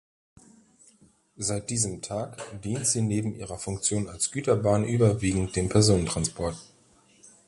Seit 1.37 1.69
diesem 1.69 2.01
Tag 2.01 2.59
dient 2.63 2.87
sie 2.87 3.03
neben 3.03 3.35
ihrer 3.35 3.59
Funktion 3.59 4.09
als 4.09 4.31
Güterbahn 4.31 4.83
überwiegend 4.83 5.55
dem 5.55 5.69
Personentransport. 5.69 6.57